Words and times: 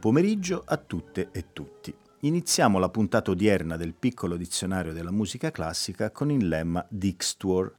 Pomeriggio 0.00 0.62
a 0.64 0.78
tutte 0.78 1.28
e 1.30 1.52
tutti. 1.52 1.94
Iniziamo 2.20 2.78
la 2.78 2.88
puntata 2.88 3.32
odierna 3.32 3.76
del 3.76 3.92
piccolo 3.92 4.38
dizionario 4.38 4.94
della 4.94 5.10
musica 5.10 5.50
classica 5.50 6.10
con 6.10 6.30
il 6.30 6.48
lemma 6.48 6.84
Dixtuor, 6.88 7.76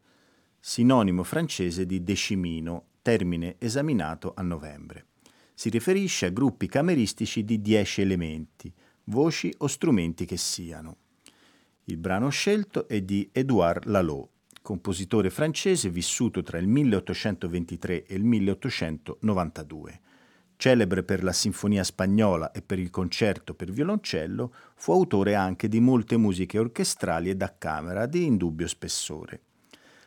sinonimo 0.60 1.24
francese 1.24 1.88
di 1.88 2.04
decimino, 2.04 2.90
termine 3.02 3.56
esaminato 3.58 4.34
a 4.36 4.44
novembre. 4.44 5.08
Si 5.56 5.70
riferisce 5.70 6.28
a 6.28 6.30
gruppi 6.30 6.68
cameristici 6.68 7.44
di 7.44 7.60
dieci 7.60 8.02
elementi, 8.02 8.72
voci 9.06 9.52
o 9.58 9.66
strumenti 9.66 10.26
che 10.26 10.38
siano. 10.38 10.98
Il 11.86 11.98
brano 11.98 12.30
scelto 12.30 12.88
è 12.88 13.02
di 13.02 13.28
Édouard 13.32 13.86
Lalo, 13.86 14.30
compositore 14.62 15.32
francese 15.32 15.90
vissuto 15.90 16.44
tra 16.44 16.60
il 16.60 16.68
1823 16.68 18.06
e 18.06 18.14
il 18.14 18.24
1892 18.24 20.02
Celebre 20.62 21.02
per 21.02 21.24
la 21.24 21.32
sinfonia 21.32 21.84
spagnola 21.84 22.52
e 22.52 22.62
per 22.62 22.78
il 22.78 22.92
concerto 22.92 23.56
per 23.56 23.72
violoncello, 23.72 24.54
fu 24.76 24.92
autore 24.92 25.34
anche 25.34 25.68
di 25.68 25.80
molte 25.80 26.18
musiche 26.18 26.60
orchestrali 26.60 27.32
e 27.32 27.36
da 27.36 27.56
camera 27.58 28.06
di 28.06 28.26
indubbio 28.26 28.68
spessore. 28.68 29.42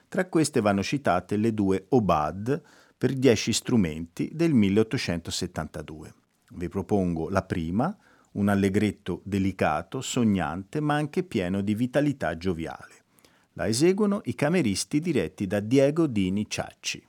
Tra 0.07 0.27
queste 0.27 0.61
vanno 0.61 0.85
citate 0.85 1.37
le 1.39 1.53
due 1.53 1.87
Obad 1.89 2.63
per 2.97 3.15
dieci 3.15 3.53
strumenti 3.53 4.31
del 4.33 4.55
1872. 4.55 6.15
Vi 6.51 6.69
propongo 6.69 7.29
la 7.31 7.43
prima, 7.43 7.93
un 8.35 8.47
allegretto 8.47 9.23
delicato, 9.25 10.01
sognante, 10.03 10.79
ma 10.79 10.95
anche 10.95 11.25
pieno 11.25 11.63
di 11.63 11.75
vitalità 11.75 12.37
gioviale. 12.37 13.03
La 13.55 13.67
eseguono 13.67 14.21
i 14.27 14.37
cameristi 14.37 15.01
diretti 15.01 15.49
da 15.49 15.59
Diego 15.59 16.07
Dini 16.07 16.49
Ciacci. 16.49 17.05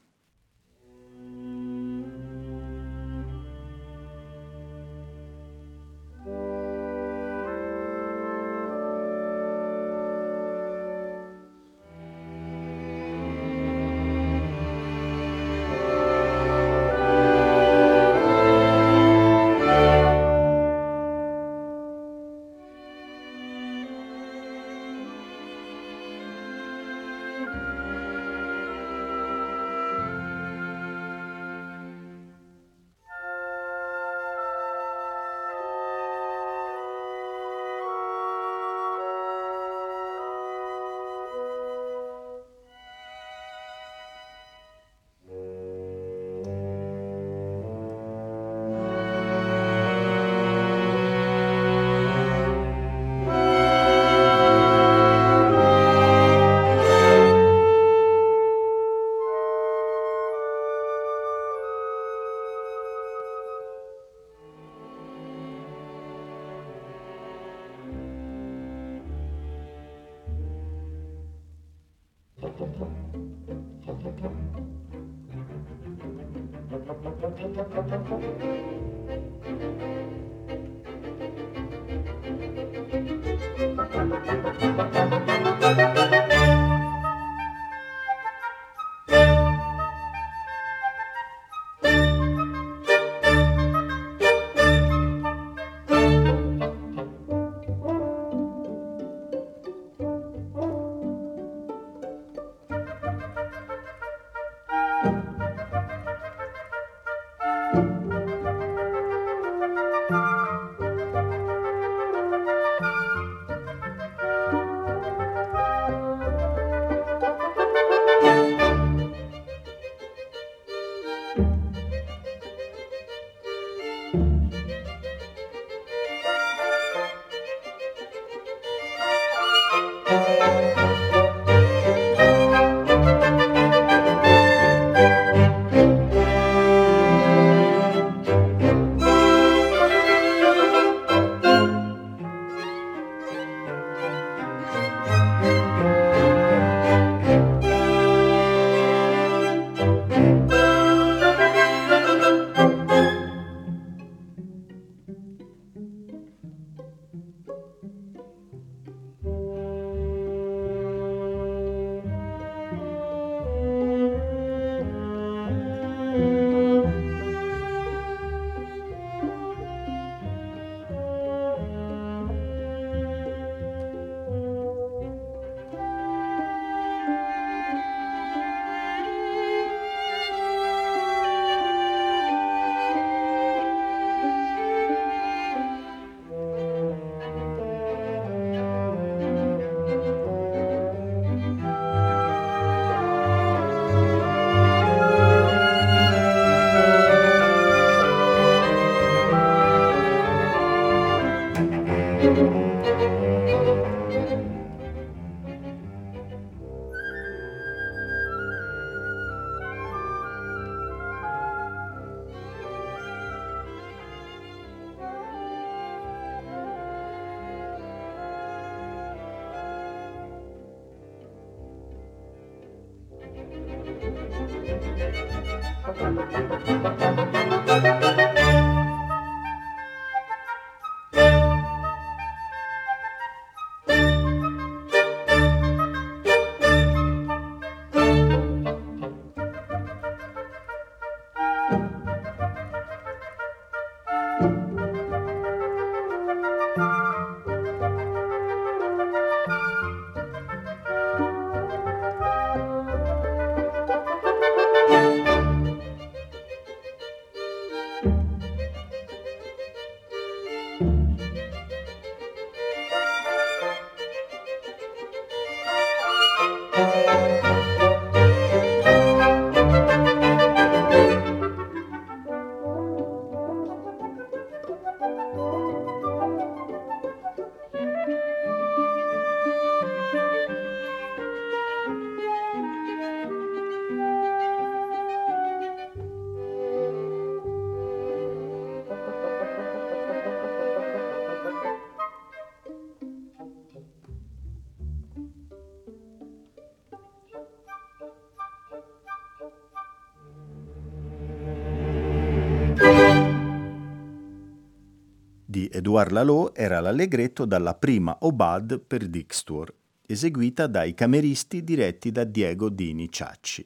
Edouard 305.86 306.14
Lalo 306.14 306.56
era 306.56 306.80
l'allegretto 306.80 307.46
dalla 307.46 307.76
prima 307.76 308.18
Obad 308.22 308.80
per 308.80 309.08
Dixtuor, 309.08 309.72
eseguita 310.08 310.66
dai 310.66 310.96
cameristi 310.96 311.64
diretti 311.64 312.12
da 312.12 312.24
Diego 312.24 312.70
Dini 312.70 313.08
Ciacci. 313.12 313.64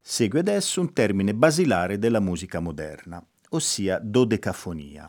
Segue 0.00 0.40
adesso 0.40 0.80
un 0.80 0.92
termine 0.92 1.32
basilare 1.32 1.96
della 2.00 2.18
musica 2.18 2.58
moderna, 2.58 3.24
ossia 3.50 4.00
dodecafonia. 4.02 5.08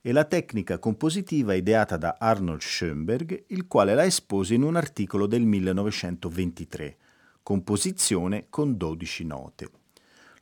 È 0.00 0.12
la 0.12 0.24
tecnica 0.24 0.78
compositiva 0.78 1.52
ideata 1.52 1.98
da 1.98 2.16
Arnold 2.18 2.62
Schoenberg, 2.62 3.44
il 3.48 3.66
quale 3.66 3.94
la 3.94 4.06
espose 4.06 4.54
in 4.54 4.62
un 4.62 4.76
articolo 4.76 5.26
del 5.26 5.42
1923, 5.42 6.96
composizione 7.42 8.46
con 8.48 8.78
12 8.78 9.24
note. 9.26 9.79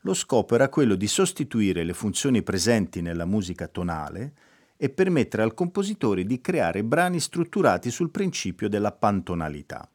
Lo 0.02 0.14
scopo 0.14 0.54
era 0.54 0.68
quello 0.68 0.94
di 0.94 1.08
sostituire 1.08 1.82
le 1.82 1.92
funzioni 1.92 2.42
presenti 2.42 3.02
nella 3.02 3.24
musica 3.24 3.66
tonale 3.66 4.32
e 4.76 4.90
permettere 4.90 5.42
al 5.42 5.54
compositore 5.54 6.24
di 6.24 6.40
creare 6.40 6.84
brani 6.84 7.18
strutturati 7.18 7.90
sul 7.90 8.10
principio 8.10 8.68
della 8.68 8.92
pantonalità. 8.92 9.90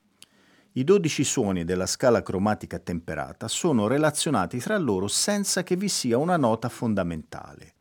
I 0.74 0.84
dodici 0.84 1.24
suoni 1.24 1.64
della 1.64 1.86
scala 1.86 2.22
cromatica 2.22 2.80
temperata 2.80 3.48
sono 3.48 3.88
relazionati 3.88 4.58
tra 4.58 4.78
loro 4.78 5.08
senza 5.08 5.64
che 5.64 5.78
vi 5.78 5.88
sia 5.88 6.18
una 6.18 6.36
nota 6.36 6.68
fondamentale. 6.68 7.74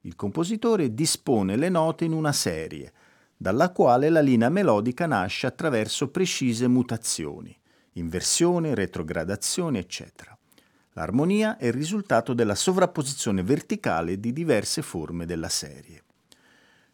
Il 0.00 0.16
compositore 0.16 0.94
dispone 0.94 1.56
le 1.56 1.68
note 1.68 2.04
in 2.04 2.12
una 2.12 2.32
serie, 2.32 2.92
dalla 3.36 3.70
quale 3.70 4.08
la 4.08 4.20
linea 4.20 4.48
melodica 4.48 5.06
nasce 5.06 5.46
attraverso 5.46 6.10
precise 6.10 6.66
mutazioni, 6.66 7.56
inversione, 7.92 8.74
retrogradazione, 8.74 9.78
eccetera. 9.78 10.31
L'armonia 10.94 11.56
è 11.56 11.66
il 11.66 11.72
risultato 11.72 12.34
della 12.34 12.54
sovrapposizione 12.54 13.42
verticale 13.42 14.20
di 14.20 14.32
diverse 14.32 14.82
forme 14.82 15.24
della 15.24 15.48
serie. 15.48 16.02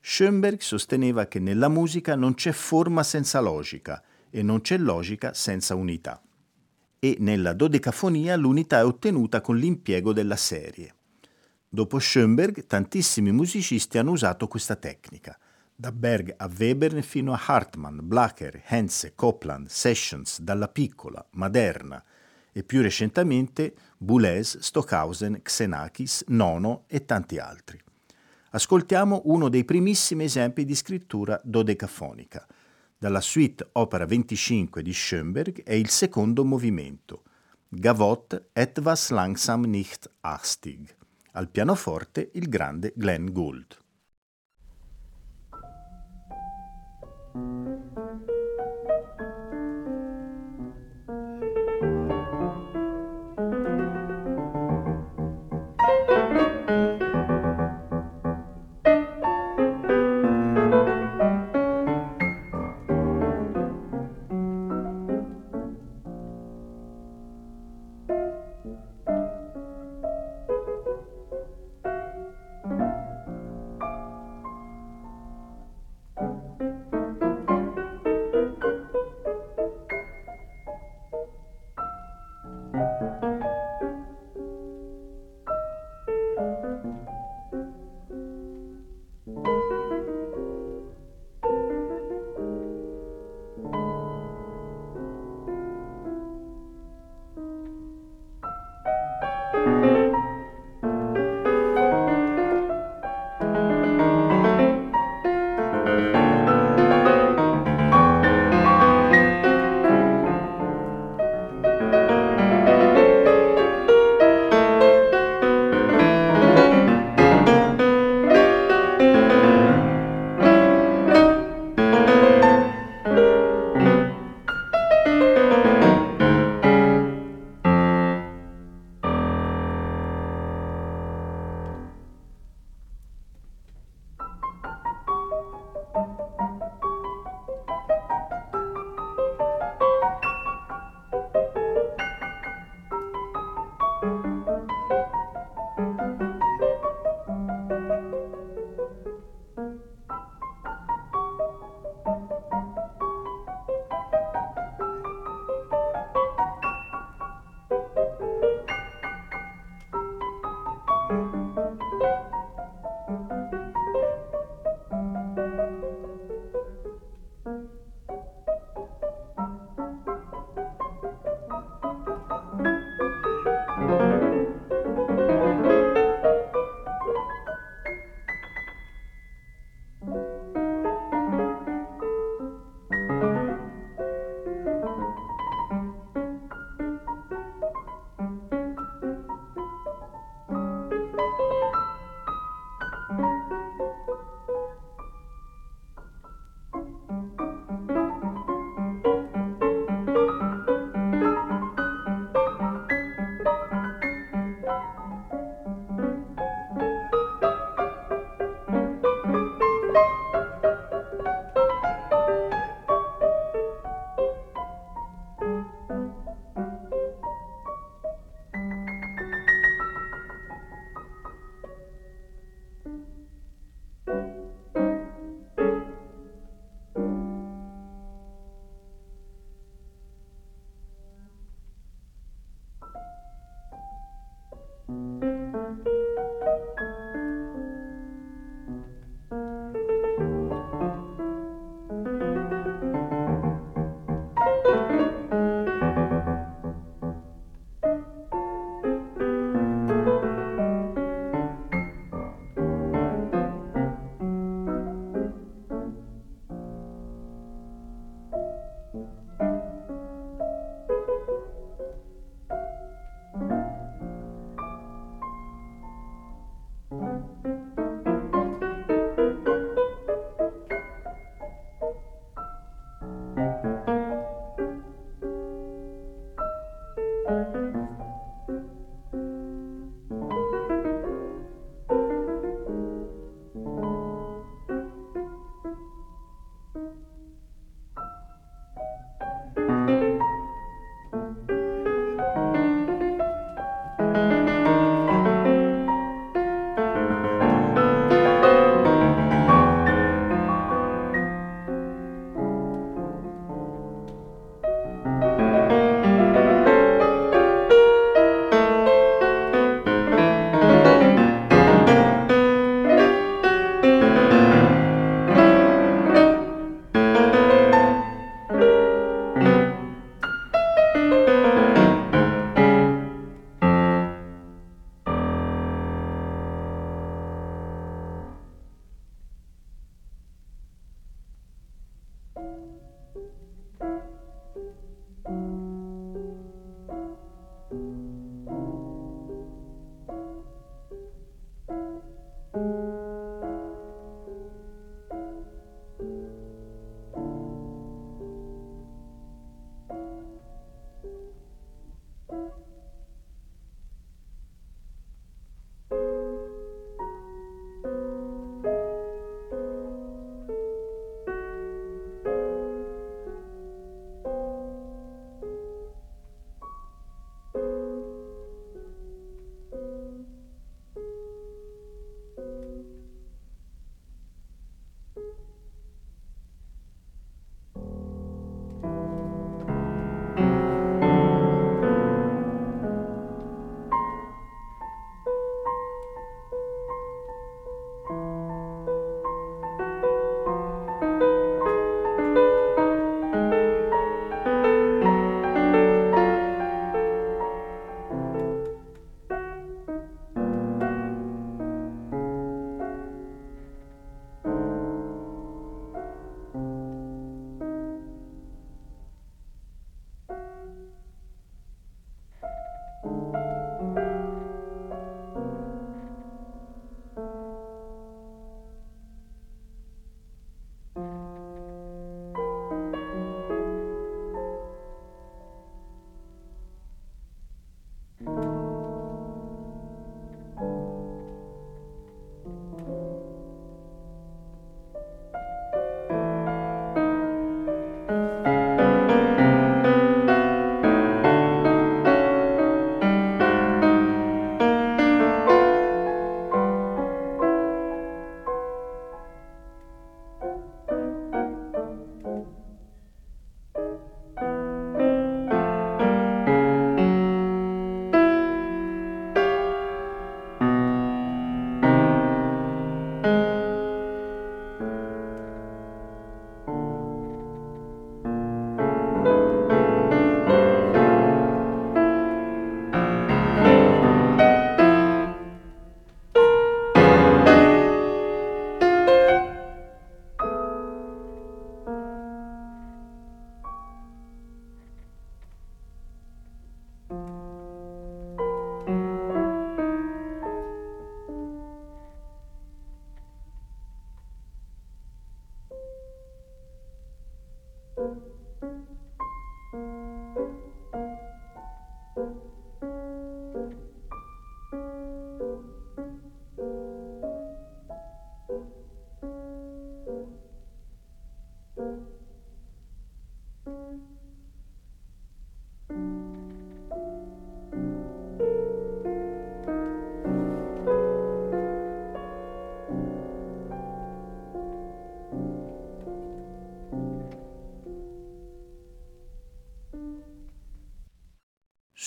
Schoenberg 0.00 0.60
sosteneva 0.60 1.26
che 1.26 1.40
nella 1.40 1.68
musica 1.68 2.14
non 2.14 2.34
c'è 2.34 2.52
forma 2.52 3.02
senza 3.02 3.40
logica 3.40 4.02
e 4.30 4.42
non 4.42 4.60
c'è 4.60 4.78
logica 4.78 5.34
senza 5.34 5.74
unità. 5.74 6.22
E 7.00 7.16
nella 7.18 7.52
dodecafonia 7.52 8.36
l'unità 8.36 8.78
è 8.78 8.84
ottenuta 8.84 9.40
con 9.40 9.56
l'impiego 9.56 10.12
della 10.12 10.36
serie. 10.36 10.94
Dopo 11.68 11.98
Schoenberg, 11.98 12.66
tantissimi 12.66 13.32
musicisti 13.32 13.98
hanno 13.98 14.12
usato 14.12 14.46
questa 14.46 14.76
tecnica, 14.76 15.36
da 15.74 15.92
Berg 15.92 16.34
a 16.36 16.48
Webern 16.56 17.02
fino 17.02 17.32
a 17.32 17.40
Hartmann, 17.44 17.98
Blacher, 18.02 18.62
Henze, 18.64 19.14
Copland, 19.14 19.68
Sessions, 19.68 20.40
Dalla 20.40 20.68
Piccola, 20.68 21.24
Maderna, 21.32 22.02
e 22.58 22.64
più 22.64 22.82
recentemente 22.82 23.72
Boulez, 23.96 24.58
Stockhausen, 24.58 25.42
Xenakis, 25.42 26.24
Nono 26.26 26.86
e 26.88 27.04
tanti 27.04 27.38
altri. 27.38 27.80
Ascoltiamo 28.50 29.22
uno 29.26 29.48
dei 29.48 29.64
primissimi 29.64 30.24
esempi 30.24 30.64
di 30.64 30.74
scrittura 30.74 31.40
dodecafonica. 31.44 32.44
Dalla 32.98 33.20
suite 33.20 33.68
opera 33.74 34.06
25 34.06 34.82
di 34.82 34.92
Schoenberg 34.92 35.62
è 35.62 35.74
il 35.74 35.88
secondo 35.88 36.44
movimento, 36.44 37.22
Gavot 37.68 38.48
etwas 38.54 39.10
langsam 39.10 39.66
nicht 39.66 40.10
hastig. 40.22 40.96
Al 41.34 41.48
pianoforte 41.48 42.30
il 42.32 42.48
grande 42.48 42.92
Glenn 42.96 43.30
Gould. 43.30 43.76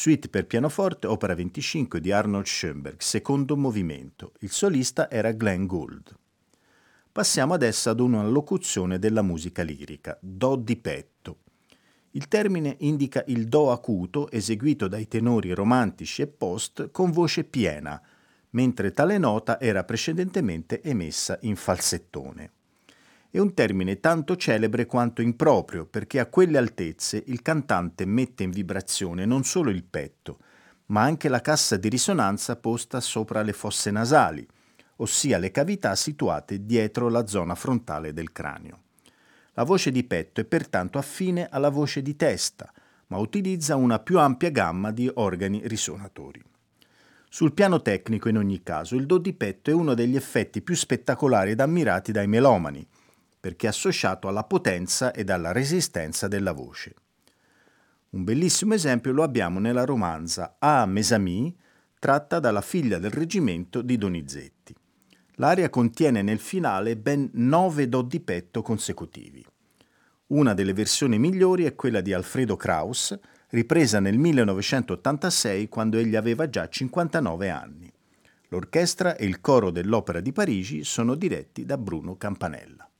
Suite 0.01 0.29
per 0.29 0.48
pianoforte, 0.48 1.05
opera 1.05 1.36
25 1.36 2.01
di 2.01 2.12
Arnold 2.12 2.48
Schoenberg, 2.48 3.00
secondo 3.01 3.55
movimento. 3.55 4.31
Il 4.39 4.50
solista 4.50 5.12
era 5.12 5.31
Glenn 5.31 5.67
Gould. 5.67 6.17
Passiamo 7.12 7.53
adesso 7.53 7.91
ad 7.91 8.00
una 8.00 8.24
locuzione 8.24 8.98
della 8.98 9.22
musica 9.22 9.62
lirica, 9.62 10.17
do 10.20 10.55
di 10.55 10.75
petto. 10.77 11.41
Il 12.13 12.27
termine 12.27 12.77
indica 12.79 13.24
il 13.27 13.46
do 13.46 13.72
acuto 13.72 14.31
eseguito 14.31 14.88
dai 14.88 15.08
tenori 15.08 15.51
romantici 15.51 16.24
e 16.24 16.27
post 16.27 16.89
con 16.89 17.12
voce 17.12 17.43
piena, 17.43 18.01
mentre 18.50 18.93
tale 18.93 19.20
nota 19.20 19.60
era 19.60 19.84
precedentemente 19.84 20.81
emessa 20.81 21.38
in 21.41 21.55
falsettone 21.55 22.53
è 23.32 23.40
un 23.40 23.54
termine 23.54 24.02
tanto 24.02 24.36
celebre 24.36 24.86
quanto 24.86 25.22
improprio, 25.22 25.86
perché 25.86 26.20
a 26.20 26.26
quelle 26.26 26.58
altezze 26.58 27.24
il 27.28 27.42
cantante 27.42 28.04
mette 28.06 28.44
in 28.44 28.52
vibrazione 28.52 29.26
non 29.26 29.46
solo 29.46 29.70
il 29.70 29.86
petto, 29.86 30.40
ma 30.88 31.03
anche 31.03 31.29
la 31.29 31.40
cassa 31.40 31.77
di 31.77 31.88
risonanza 31.88 32.58
posta 32.58 33.00
sopra 33.00 33.42
le 33.42 33.53
fosse 33.53 33.90
nasali, 33.90 34.46
ossia 34.98 35.38
le 35.38 35.50
cavità 35.50 35.96
situate 35.96 36.66
dietro 36.66 37.08
la 37.08 37.25
zona 37.25 37.55
frontale 37.55 38.12
del 38.12 38.34
cranio. 38.34 38.82
La 39.53 39.64
voce 39.64 39.92
di 39.92 40.03
petto 40.03 40.42
è 40.42 40.44
pertanto 40.44 40.98
affine 40.98 41.48
alla 41.50 41.70
voce 41.70 42.01
di 42.01 42.18
testa, 42.18 42.70
ma 43.08 43.18
utilizza 43.18 43.77
una 43.77 44.00
più 44.00 44.20
ampia 44.20 44.50
gamma 44.50 44.92
di 44.92 45.10
organi 45.14 45.62
risuonatori. 45.68 46.44
Sul 47.29 47.53
piano 47.53 47.82
tecnico, 47.82 48.27
in 48.27 48.38
ogni 48.38 48.62
caso, 48.62 48.96
il 48.96 49.05
do 49.05 49.18
di 49.18 49.32
petto 49.32 49.70
è 49.70 49.74
uno 49.74 49.94
degli 49.94 50.18
effetti 50.18 50.62
più 50.62 50.75
spettacolari 50.75 51.51
ed 51.51 51.62
ammirati 51.62 52.12
dai 52.12 52.27
melomani, 52.27 52.86
perché 53.42 53.68
associato 53.68 54.27
alla 54.27 54.44
potenza 54.44 55.12
ed 55.12 55.32
alla 55.32 55.51
resistenza 55.51 56.30
della 56.30 56.54
voce. 56.54 56.94
Un 58.12 58.24
bellissimo 58.24 58.75
esempio 58.75 59.12
lo 59.12 59.24
abbiamo 59.24 59.60
nella 59.60 59.84
romanza 59.84 60.58
A 60.60 60.86
Mes 60.86 61.12
Amis, 61.12 61.51
tratta 61.98 62.40
dalla 62.40 62.62
figlia 62.62 63.00
del 63.00 63.12
reggimento 63.12 63.82
di 63.82 63.98
Donizetti. 63.98 64.75
L'aria 65.36 65.70
contiene 65.70 66.22
nel 66.22 66.40
finale 66.40 66.96
ben 66.96 67.30
nove 67.34 67.90
do 67.90 68.04
di 68.04 68.20
petto 68.20 68.62
consecutivi. 68.62 69.44
Una 70.27 70.54
delle 70.54 70.74
versioni 70.74 71.18
migliori 71.18 71.64
è 71.64 71.74
quella 71.74 72.01
di 72.01 72.14
Alfredo 72.14 72.56
Kraus, 72.56 73.18
ripresa 73.50 74.00
nel 74.00 74.18
1986 74.18 75.68
quando 75.68 75.98
egli 75.98 76.16
aveva 76.16 76.48
già 76.48 76.70
59 76.70 77.50
anni. 77.50 77.92
L'orchestra 78.50 79.16
e 79.16 79.25
il 79.25 79.42
coro 79.42 79.72
dell'Opera 79.72 80.20
di 80.20 80.32
Parigi 80.32 80.84
sono 80.84 81.16
diretti 81.16 81.66
da 81.66 81.77
Bruno 81.77 82.18
Campanella. 82.18 82.91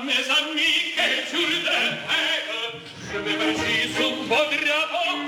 mes 0.00 0.28
amiche 0.30 0.96
sur 1.30 1.46
de 1.48 1.58
terre 1.64 1.98
je 3.12 3.18
me 3.18 3.32
bâchis 3.38 3.92
sous 3.94 4.14
vos 4.24 4.26
drapeaux 4.28 5.20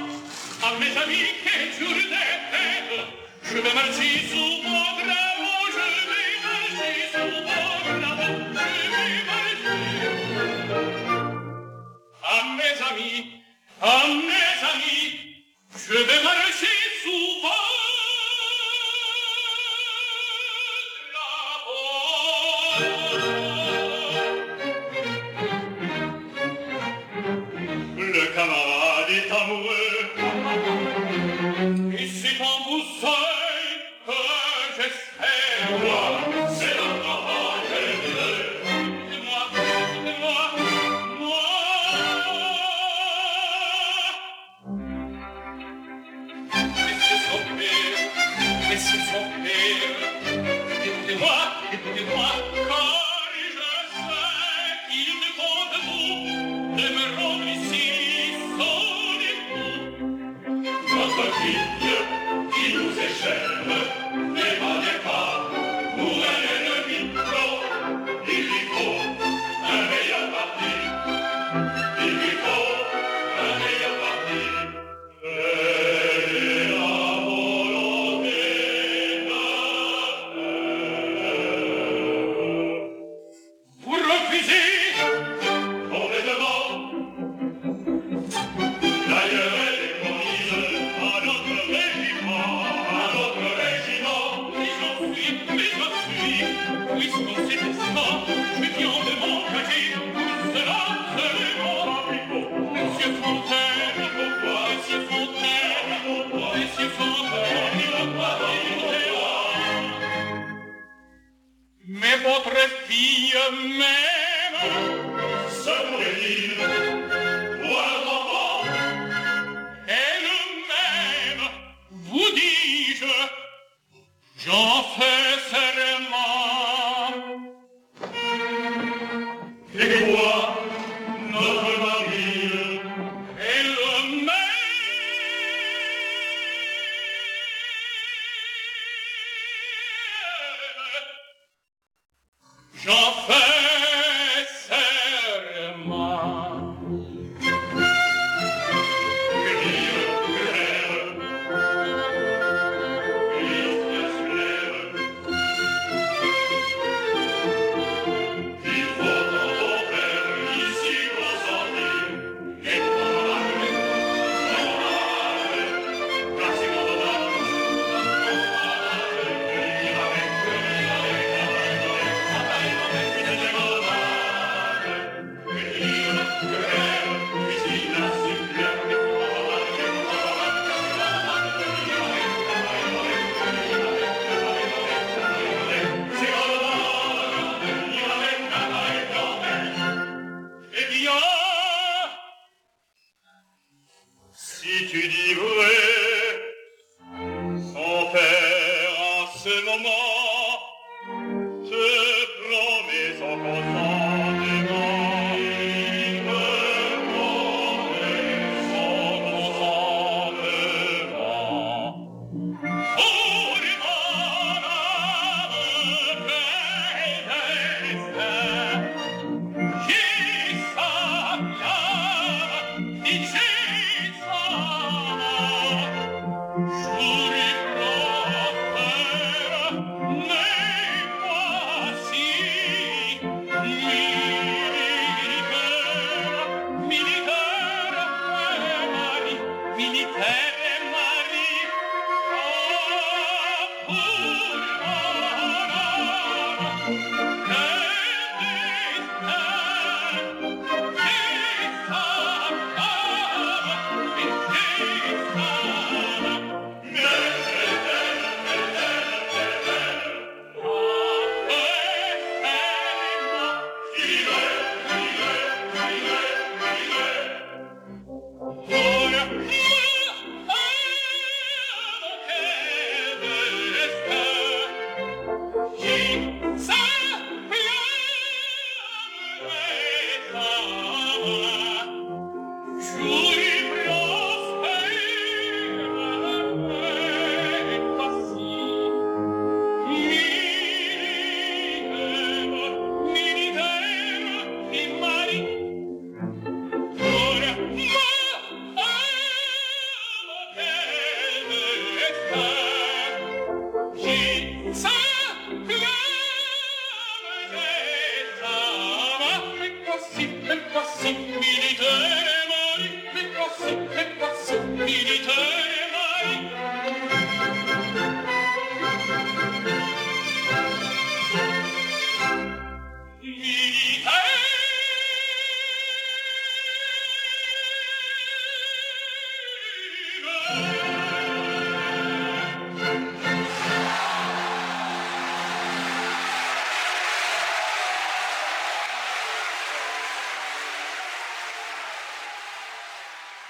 à 0.62 0.78
mes 0.80 0.96
amiques 1.02 1.50
sur 1.76 1.88
de 1.88 2.04
terre 2.08 3.04
je 3.44 3.56
me 3.56 3.60
bâchis 3.62 4.28
sous 4.30 4.54
vos 4.64 4.90
drapeaux 5.04 5.66
je 5.74 5.84
me 5.88 6.02
bâchis 6.44 7.04
sous 7.12 7.28
vos 7.28 7.52
drapeaux 8.00 8.32
je 8.44 8.70
me 8.96 9.10
bâchis 9.26 9.64
à 12.24 12.36
mes 12.56 12.76
amis 12.90 13.20
à 13.82 13.84
mes 14.08 14.58
amis 14.72 15.13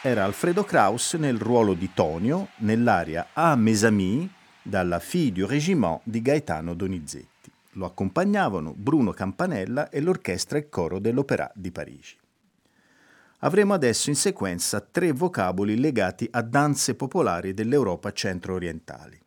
era 0.07 0.25
Alfredo 0.25 0.65
Kraus 0.65 1.15
nel 1.15 1.39
ruolo 1.39 1.73
di 1.73 1.95
Tonio 1.95 2.49
nell'aria 2.57 3.29
A 3.33 3.57
mes 3.57 3.85
amis 3.85 4.29
dalla 4.61 4.99
Fille 4.99 5.33
du 5.33 5.47
Régiment 5.47 6.01
di 6.05 6.21
Gaetano 6.21 6.75
Donizetti. 6.75 7.51
Lo 7.71 7.87
accompagnavano 7.87 8.75
Bruno 8.77 9.13
Campanella 9.13 9.89
e 9.89 10.03
l'orchestra 10.03 10.59
e 10.59 10.69
coro 10.69 10.99
dell'Opéra 10.99 11.51
di 11.55 11.71
Parigi. 11.71 12.19
Avremo 13.39 13.73
adesso 13.73 14.11
in 14.11 14.17
sequenza 14.17 14.83
tre 14.83 15.11
vocaboli 15.13 15.81
legati 15.81 16.29
a 16.31 16.43
danze 16.43 16.95
popolari 16.97 17.55
dell'Europa 17.55 18.13
centro-orientali. 18.13 19.19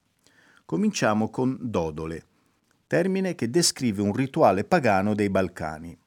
Cominciamo 0.64 1.32
con 1.32 1.58
dodole, 1.60 2.24
termine 2.86 3.34
che 3.34 3.50
descrive 3.50 4.04
un 4.04 4.14
rituale 4.14 4.64
pagano 4.64 5.16
dei 5.16 5.32
Balcani, 5.32 5.98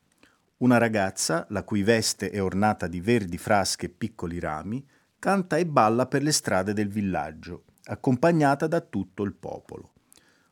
una 0.61 0.77
ragazza, 0.77 1.47
la 1.51 1.63
cui 1.63 1.83
veste 1.83 2.31
è 2.31 2.43
ornata 2.43 2.87
di 2.87 3.01
verdi 3.01 3.39
frasche 3.39 3.87
e 3.87 3.89
piccoli 3.89 4.39
rami, 4.39 4.87
canta 5.19 5.57
e 5.57 5.65
balla 5.65 6.07
per 6.07 6.23
le 6.23 6.33
strade 6.33 6.75
del 6.75 6.89
villaggio, 6.89 7.65
accompagnata 7.85 8.67
da 8.67 8.81
tutto 8.81 9.23
il 9.23 9.33
popolo. 9.33 9.93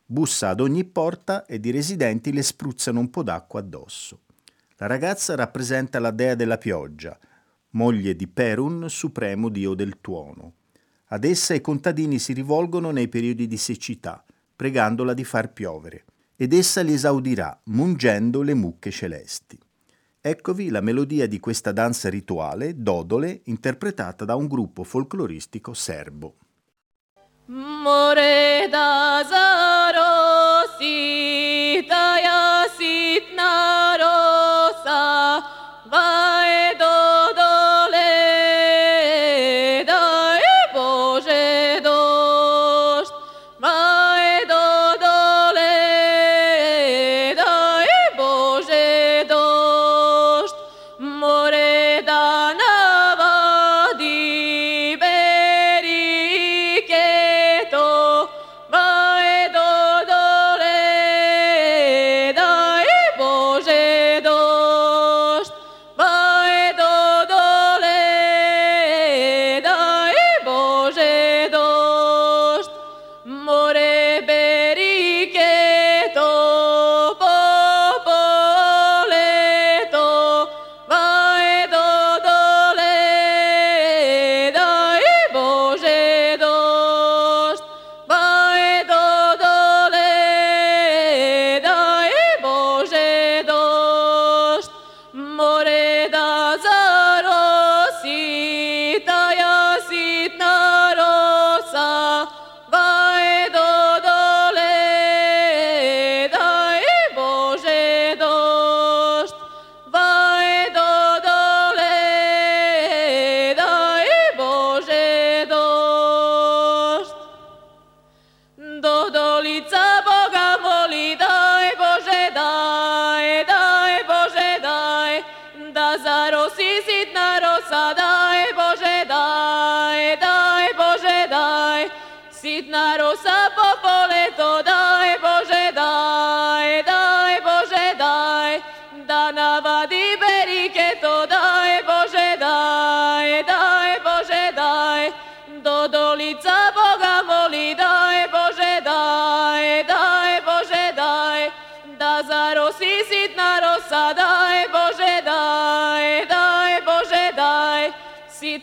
Bussa 0.06 0.48
ad 0.48 0.60
ogni 0.60 0.84
porta 0.84 1.44
ed 1.44 1.66
i 1.66 1.70
residenti 1.70 2.32
le 2.32 2.42
spruzzano 2.42 3.00
un 3.00 3.10
po' 3.10 3.22
d'acqua 3.22 3.60
addosso. 3.60 4.20
La 4.76 4.86
ragazza 4.86 5.34
rappresenta 5.34 5.98
la 5.98 6.10
dea 6.10 6.34
della 6.34 6.56
pioggia, 6.56 7.18
moglie 7.70 8.16
di 8.16 8.28
Perun, 8.28 8.88
supremo 8.88 9.50
dio 9.50 9.74
del 9.74 10.00
tuono. 10.00 10.54
Ad 11.08 11.24
essa 11.24 11.52
i 11.52 11.60
contadini 11.60 12.18
si 12.18 12.32
rivolgono 12.32 12.90
nei 12.90 13.08
periodi 13.08 13.46
di 13.46 13.58
siccità, 13.58 14.24
pregandola 14.56 15.12
di 15.12 15.24
far 15.24 15.52
piovere, 15.52 16.04
ed 16.34 16.54
essa 16.54 16.80
li 16.80 16.94
esaudirà, 16.94 17.60
mungendo 17.64 18.40
le 18.40 18.54
mucche 18.54 18.90
celesti. 18.90 19.58
Eccovi 20.28 20.68
la 20.68 20.82
melodia 20.82 21.26
di 21.26 21.40
questa 21.40 21.72
danza 21.72 22.10
rituale, 22.10 22.74
Dodole, 22.76 23.40
interpretata 23.44 24.26
da 24.26 24.34
un 24.34 24.46
gruppo 24.46 24.84
folcloristico 24.84 25.72
serbo. 25.72 26.34
More 27.46 28.68
da 28.70 29.24
zaro 29.26 30.76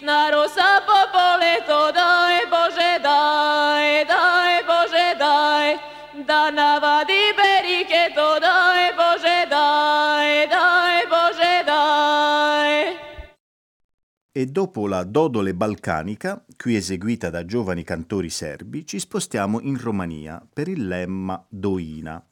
Sitna 0.05 0.29
rosa 0.29 0.85
popoleto, 0.85 1.89
daj 1.89 2.45
Bože, 2.45 3.01
daj, 3.01 4.05
daj 4.05 4.61
Bože, 4.69 5.17
daj, 5.17 5.69
da 6.27 6.51
navadi 6.53 7.33
beriketo, 7.33 8.37
daj 8.37 8.93
Bože, 8.93 9.49
daj, 9.49 10.45
daj 10.45 10.99
Bože, 11.09 11.55
daj. 11.65 12.71
E 14.31 14.45
dopo 14.45 14.85
la 14.85 15.03
Dodole 15.05 15.55
balcanica, 15.55 16.45
qui 16.55 16.75
eseguita 16.75 17.31
da 17.31 17.43
giovani 17.43 17.81
cantori 17.83 18.29
serbi, 18.29 18.85
ci 18.85 18.99
spostiamo 18.99 19.59
in 19.61 19.81
Romania 19.81 20.39
per 20.53 20.67
il 20.67 20.85
lemma 20.85 21.43
Doina. 21.49 22.23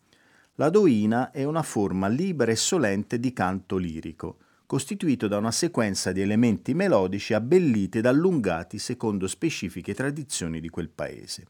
La 0.57 0.69
Doina 0.69 1.31
è 1.31 1.43
una 1.43 1.63
forma 1.63 2.07
libera 2.07 2.51
e 2.51 2.55
solente 2.55 3.19
di 3.19 3.33
canto 3.33 3.77
lirico, 3.77 4.37
costituito 4.65 5.27
da 5.27 5.37
una 5.37 5.51
sequenza 5.51 6.11
di 6.11 6.21
elementi 6.21 6.73
melodici 6.73 7.33
abbelliti 7.33 7.99
ed 7.99 8.05
allungati 8.05 8.79
secondo 8.79 9.27
specifiche 9.27 9.93
tradizioni 9.93 10.59
di 10.59 10.69
quel 10.69 10.89
paese. 10.89 11.45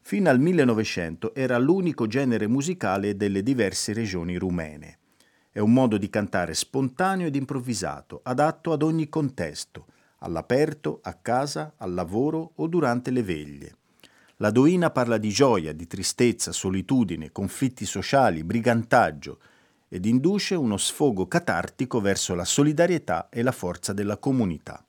Fino 0.00 0.30
al 0.30 0.38
1900 0.38 1.34
era 1.34 1.58
l'unico 1.58 2.06
genere 2.06 2.46
musicale 2.46 3.16
delle 3.16 3.42
diverse 3.42 3.92
regioni 3.92 4.36
rumene. 4.36 4.98
È 5.50 5.58
un 5.58 5.72
modo 5.72 5.96
di 5.98 6.08
cantare 6.08 6.54
spontaneo 6.54 7.26
ed 7.26 7.34
improvvisato, 7.34 8.20
adatto 8.22 8.72
ad 8.72 8.82
ogni 8.82 9.08
contesto, 9.08 9.86
all'aperto, 10.18 11.00
a 11.02 11.14
casa, 11.14 11.74
al 11.78 11.92
lavoro 11.92 12.52
o 12.56 12.66
durante 12.68 13.10
le 13.10 13.22
veglie. 13.22 13.76
La 14.36 14.50
doina 14.50 14.90
parla 14.90 15.16
di 15.16 15.30
gioia, 15.30 15.72
di 15.72 15.86
tristezza, 15.86 16.52
solitudine, 16.52 17.32
conflitti 17.32 17.86
sociali, 17.86 18.44
brigantaggio, 18.44 19.40
ed 19.88 20.04
induce 20.06 20.54
uno 20.54 20.76
sfogo 20.76 21.26
catartico 21.26 22.00
verso 22.00 22.34
la 22.34 22.44
solidarietà 22.44 23.28
e 23.28 23.42
la 23.42 23.52
forza 23.52 23.92
della 23.92 24.16
comunità. 24.16 24.84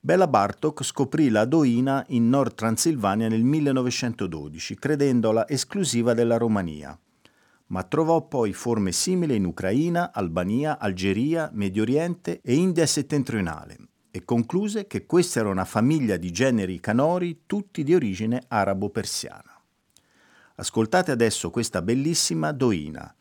Bela 0.00 0.26
Bartok 0.26 0.82
scoprì 0.82 1.30
la 1.30 1.44
doina 1.44 2.04
in 2.08 2.28
Nord 2.28 2.54
Transilvania 2.54 3.28
nel 3.28 3.42
1912, 3.42 4.74
credendola 4.74 5.48
esclusiva 5.48 6.12
della 6.12 6.36
Romania. 6.36 6.98
ma 7.66 7.82
trovò 7.82 8.26
poi 8.26 8.52
forme 8.52 8.92
simili 8.92 9.36
in 9.36 9.46
Ucraina, 9.46 10.12
Albania, 10.12 10.78
Algeria, 10.78 11.50
Medio 11.52 11.82
Oriente 11.82 12.40
e 12.42 12.54
India 12.54 12.86
settentrionale 12.86 13.78
e 14.10 14.24
concluse 14.24 14.86
che 14.86 15.06
questa 15.06 15.40
era 15.40 15.48
una 15.48 15.64
famiglia 15.64 16.16
di 16.16 16.30
generi 16.30 16.78
canori 16.78 17.42
tutti 17.46 17.82
di 17.82 17.94
origine 17.94 18.44
arabo-persiana. 18.46 19.60
Ascoltate 20.56 21.10
adesso 21.10 21.50
questa 21.50 21.82
bellissima 21.82 22.52
doina, 22.52 23.12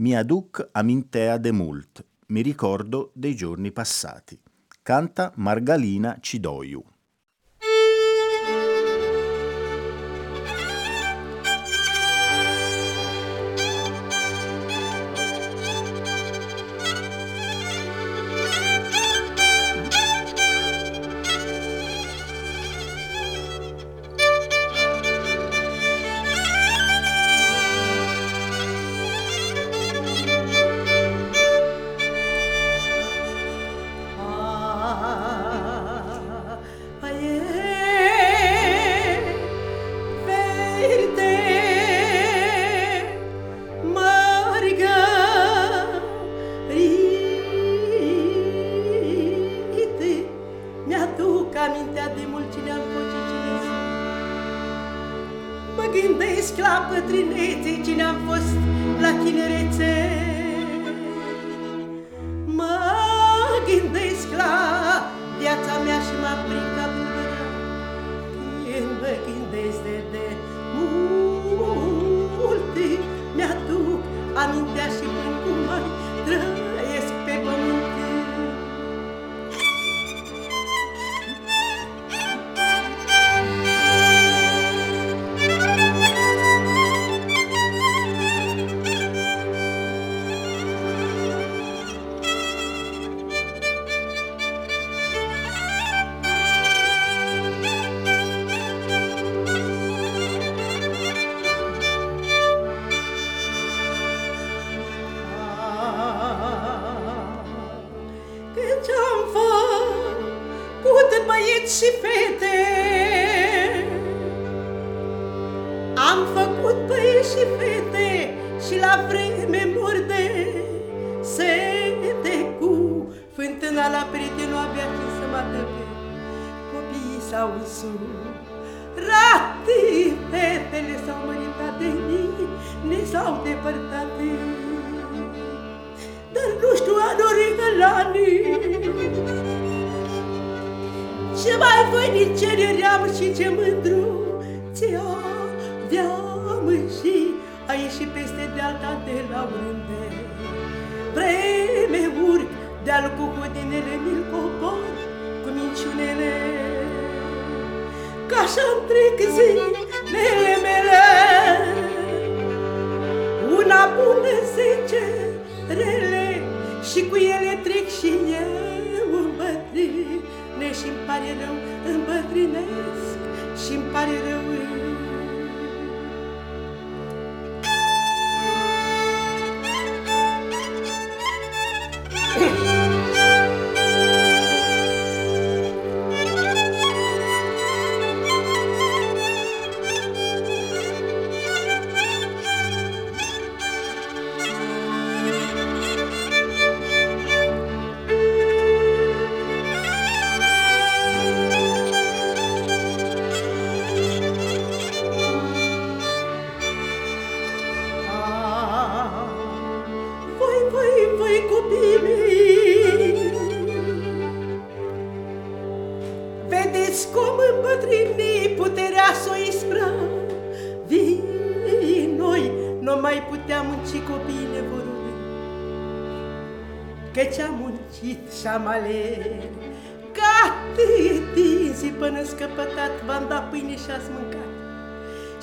Miaduc 0.00 0.70
Amintea 0.72 1.36
de 1.36 1.50
Mult, 1.50 2.06
mi 2.28 2.40
ricordo 2.40 3.10
dei 3.12 3.34
giorni 3.34 3.70
passati. 3.70 4.40
Canta 4.82 5.30
Margalina 5.36 6.16
Cidoiu. 6.18 6.82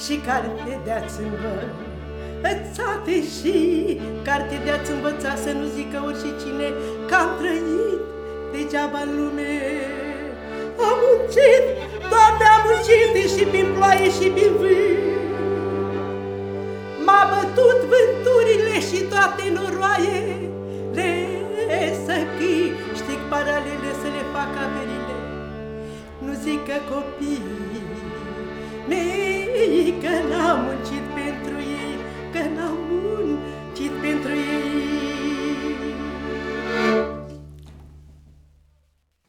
Și 0.08 0.16
carte 0.30 0.74
de-ați 0.86 1.18
învățate 1.28 3.16
Și 3.36 3.56
carte 4.28 4.56
de-ați 4.66 4.92
învățat 4.92 5.38
Să 5.46 5.52
nu 5.60 5.66
zică 5.76 5.98
oricine 6.10 6.68
Că 7.08 7.16
am 7.24 7.30
trăit 7.40 8.02
degeaba 8.54 9.00
în 9.08 9.12
lume. 9.20 9.54
Am 10.88 10.98
muncit, 11.04 11.64
Doamne, 12.12 12.46
am 12.56 12.62
muncit 12.68 13.12
Și 13.34 13.44
prin 13.52 13.68
ploaie 13.76 14.10
și 14.18 14.28
prin 14.36 14.52
vânt. 14.60 15.06
M-a 17.06 17.22
bătut 17.34 17.80
vânturile 17.92 18.76
și 18.90 19.00
toate 19.12 19.44
noroaie 19.56 20.38
paralele 23.30 23.92
să 24.02 24.08
le 24.16 24.24
fac 24.34 24.52
averile. 24.66 25.18
Nu 26.24 26.32
zic 26.44 26.60
că 26.70 26.78
copiii 26.94 27.57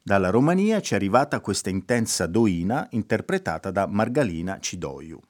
Dalla 0.08 0.30
Romania 0.30 0.80
ci 0.80 0.94
è 0.94 0.96
arrivata 0.96 1.40
questa 1.40 1.68
intensa 1.68 2.24
doina 2.26 2.86
interpretata 2.92 3.70
da 3.70 3.86
Margalina 3.86 4.58
Cidoiu. 4.58 5.20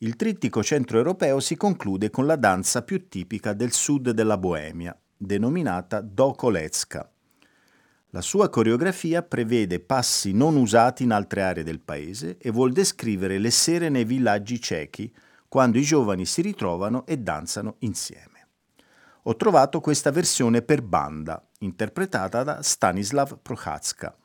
Il 0.00 0.14
trittico 0.14 0.62
centroeuropeo 0.62 1.40
si 1.40 1.56
conclude 1.56 2.10
con 2.10 2.26
la 2.26 2.36
danza 2.36 2.82
più 2.82 3.08
tipica 3.08 3.54
del 3.54 3.72
sud 3.72 4.10
della 4.10 4.36
Boemia, 4.36 4.94
denominata 5.16 6.02
Dokolecka. 6.02 7.10
La 8.10 8.20
sua 8.20 8.50
coreografia 8.50 9.22
prevede 9.22 9.80
passi 9.80 10.32
non 10.32 10.56
usati 10.56 11.04
in 11.04 11.10
altre 11.10 11.40
aree 11.40 11.64
del 11.64 11.80
paese 11.80 12.36
e 12.36 12.50
vuol 12.50 12.72
descrivere 12.72 13.38
le 13.38 13.50
sere 13.50 13.88
nei 13.88 14.04
villaggi 14.04 14.60
cechi, 14.60 15.10
quando 15.48 15.78
i 15.78 15.82
giovani 15.82 16.26
si 16.26 16.42
ritrovano 16.42 17.06
e 17.06 17.16
danzano 17.16 17.76
insieme. 17.78 18.27
Ho 19.22 19.36
trovato 19.36 19.80
questa 19.80 20.10
versione 20.10 20.62
per 20.62 20.82
banda, 20.82 21.42
interpretata 21.60 22.42
da 22.42 22.62
Stanislav 22.62 23.38
Prochazka. 23.42 24.16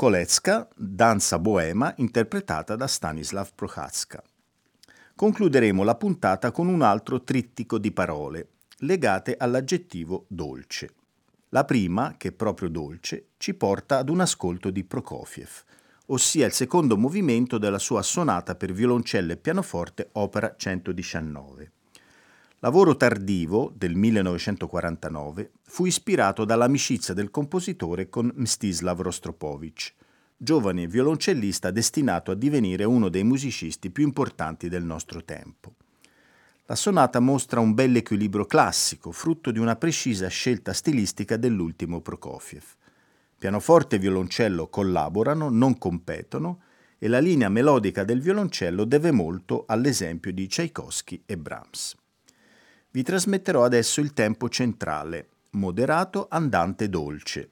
Era 0.00 0.16
Dokolecka, 0.16 0.68
danza 0.74 1.38
boema 1.38 1.92
interpretata 1.98 2.74
da 2.74 2.86
Stanislav 2.86 3.50
Prochazka. 3.54 4.22
Concluderemo 5.14 5.82
la 5.82 5.94
puntata 5.94 6.50
con 6.52 6.68
un 6.68 6.80
altro 6.80 7.22
trittico 7.22 7.76
di 7.76 7.92
parole 7.92 8.48
legate 8.78 9.36
all'aggettivo 9.36 10.24
dolce. 10.26 10.94
La 11.50 11.66
prima, 11.66 12.14
che 12.16 12.28
è 12.28 12.32
proprio 12.32 12.70
dolce, 12.70 13.32
ci 13.36 13.52
porta 13.52 13.98
ad 13.98 14.08
un 14.08 14.20
ascolto 14.20 14.70
di 14.70 14.84
Prokofiev, 14.84 15.64
ossia 16.06 16.46
il 16.46 16.52
secondo 16.52 16.96
movimento 16.96 17.58
della 17.58 17.78
sua 17.78 18.00
sonata 18.00 18.54
per 18.54 18.72
violoncello 18.72 19.32
e 19.32 19.36
pianoforte 19.36 20.08
opera 20.12 20.54
119. 20.56 21.72
Lavoro 22.62 22.94
tardivo 22.94 23.72
del 23.74 23.94
1949 23.94 25.52
fu 25.62 25.86
ispirato 25.86 26.44
dall'amicizia 26.44 27.14
del 27.14 27.30
compositore 27.30 28.10
con 28.10 28.30
Mstislav 28.34 29.00
Rostropovich, 29.00 29.94
giovane 30.36 30.86
violoncellista 30.86 31.70
destinato 31.70 32.30
a 32.30 32.34
divenire 32.34 32.84
uno 32.84 33.08
dei 33.08 33.24
musicisti 33.24 33.88
più 33.88 34.04
importanti 34.04 34.68
del 34.68 34.84
nostro 34.84 35.24
tempo. 35.24 35.72
La 36.66 36.74
sonata 36.74 37.18
mostra 37.18 37.60
un 37.60 37.72
bel 37.72 37.96
equilibrio 37.96 38.44
classico, 38.44 39.10
frutto 39.10 39.50
di 39.50 39.58
una 39.58 39.76
precisa 39.76 40.28
scelta 40.28 40.74
stilistica 40.74 41.38
dell'ultimo 41.38 42.02
Prokofiev. 42.02 42.64
Pianoforte 43.38 43.96
e 43.96 44.00
violoncello 44.00 44.68
collaborano, 44.68 45.48
non 45.48 45.78
competono, 45.78 46.60
e 46.98 47.08
la 47.08 47.20
linea 47.20 47.48
melodica 47.48 48.04
del 48.04 48.20
violoncello 48.20 48.84
deve 48.84 49.12
molto 49.12 49.64
all'esempio 49.66 50.30
di 50.30 50.46
Tchaikovsky 50.46 51.22
e 51.24 51.38
Brahms. 51.38 51.96
Vi 52.92 53.04
trasmetterò 53.04 53.62
adesso 53.62 54.00
il 54.00 54.12
tempo 54.12 54.48
centrale, 54.48 55.28
moderato 55.50 56.26
andante 56.28 56.88
dolce. 56.88 57.50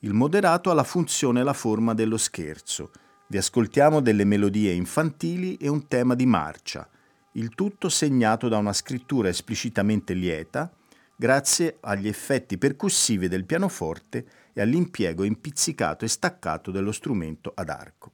Il 0.00 0.12
moderato 0.12 0.70
ha 0.70 0.74
la 0.74 0.84
funzione 0.84 1.40
e 1.40 1.44
la 1.44 1.54
forma 1.54 1.94
dello 1.94 2.18
scherzo. 2.18 2.90
Vi 3.28 3.38
ascoltiamo 3.38 4.00
delle 4.00 4.24
melodie 4.24 4.72
infantili 4.72 5.56
e 5.56 5.68
un 5.68 5.88
tema 5.88 6.14
di 6.14 6.26
marcia, 6.26 6.86
il 7.32 7.54
tutto 7.54 7.88
segnato 7.88 8.48
da 8.48 8.58
una 8.58 8.74
scrittura 8.74 9.30
esplicitamente 9.30 10.12
lieta, 10.12 10.70
grazie 11.16 11.78
agli 11.80 12.06
effetti 12.06 12.58
percussivi 12.58 13.28
del 13.28 13.46
pianoforte 13.46 14.26
e 14.52 14.60
all'impiego 14.60 15.24
impizzicato 15.24 16.04
e 16.04 16.08
staccato 16.08 16.70
dello 16.70 16.92
strumento 16.92 17.50
ad 17.54 17.70
arco. 17.70 18.10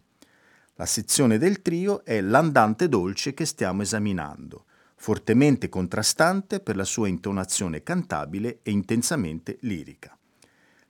La 0.76 0.86
sezione 0.86 1.38
del 1.38 1.60
trio 1.60 2.04
è 2.04 2.20
l'andante 2.20 2.88
dolce 2.88 3.34
che 3.34 3.46
stiamo 3.46 3.82
esaminando 3.82 4.66
fortemente 5.03 5.68
contrastante 5.68 6.61
per 6.61 6.76
la 6.76 6.84
sua 6.84 7.09
intonazione 7.09 7.82
cantabile 7.82 8.61
e 8.62 8.70
intensamente 8.70 9.59
lirica. 9.62 10.16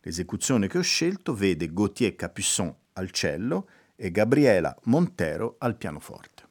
L'esecuzione 0.02 0.68
che 0.68 0.76
ho 0.76 0.82
scelto 0.82 1.32
vede 1.32 1.72
Gauthier 1.72 2.14
Capuçon 2.14 2.74
al 2.92 3.10
cello 3.10 3.70
e 3.96 4.10
Gabriela 4.10 4.76
Montero 4.82 5.54
al 5.56 5.78
pianoforte. 5.78 6.42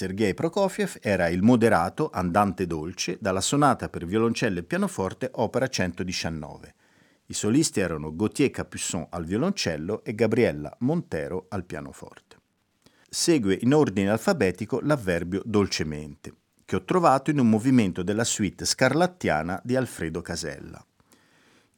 Sergei 0.00 0.32
Prokofiev 0.32 0.96
era 1.02 1.28
il 1.28 1.42
moderato 1.42 2.08
Andante 2.10 2.66
dolce 2.66 3.18
dalla 3.20 3.42
sonata 3.42 3.90
per 3.90 4.06
violoncello 4.06 4.60
e 4.60 4.62
pianoforte 4.62 5.28
opera 5.34 5.68
119. 5.68 6.74
I 7.26 7.34
solisti 7.34 7.80
erano 7.80 8.16
Gauthier 8.16 8.50
Capuçon 8.50 9.08
al 9.10 9.26
violoncello 9.26 10.02
e 10.02 10.14
Gabriella 10.14 10.74
Montero 10.78 11.44
al 11.50 11.66
pianoforte. 11.66 12.38
Segue 13.10 13.58
in 13.60 13.74
ordine 13.74 14.08
alfabetico 14.08 14.80
l'avverbio 14.80 15.42
dolcemente, 15.44 16.32
che 16.64 16.76
ho 16.76 16.84
trovato 16.84 17.30
in 17.30 17.38
un 17.38 17.50
movimento 17.50 18.02
della 18.02 18.24
suite 18.24 18.64
scarlattiana 18.64 19.60
di 19.62 19.76
Alfredo 19.76 20.22
Casella. 20.22 20.82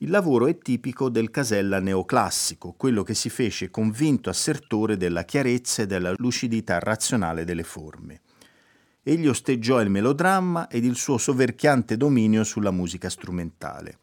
Il 0.02 0.10
lavoro 0.10 0.48
è 0.48 0.58
tipico 0.58 1.08
del 1.08 1.30
Casella 1.30 1.78
neoclassico, 1.78 2.72
quello 2.72 3.04
che 3.04 3.14
si 3.14 3.28
fece 3.28 3.70
convinto 3.70 4.30
assertore 4.30 4.96
della 4.96 5.24
chiarezza 5.24 5.82
e 5.82 5.86
della 5.86 6.12
lucidità 6.16 6.80
razionale 6.80 7.44
delle 7.44 7.62
forme. 7.62 8.22
Egli 9.04 9.28
osteggiò 9.28 9.80
il 9.80 9.90
melodramma 9.90 10.66
ed 10.66 10.84
il 10.84 10.96
suo 10.96 11.18
soverchiante 11.18 11.96
dominio 11.96 12.42
sulla 12.42 12.72
musica 12.72 13.08
strumentale. 13.08 13.98